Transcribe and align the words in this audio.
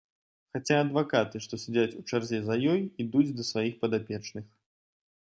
Хаця 0.55 0.77
адвакаты, 0.83 1.35
што 1.47 1.53
сядзяць 1.65 1.97
у 2.01 2.03
чарзе 2.09 2.41
за 2.49 2.59
ёй, 2.71 2.79
ідуць 3.07 3.25
да 3.37 3.43
сваіх 3.55 3.81
падапечных. 3.85 4.45